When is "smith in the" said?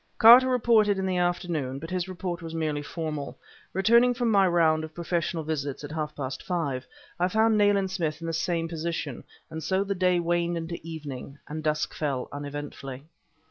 7.91-8.33